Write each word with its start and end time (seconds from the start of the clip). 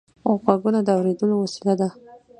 غوږونه 0.43 0.79
د 0.83 0.89
اورېدلو 0.97 1.35
وسیله 1.43 1.73
ده 1.79 1.89